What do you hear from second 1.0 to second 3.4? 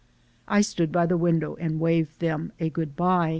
the window and waved them a good by.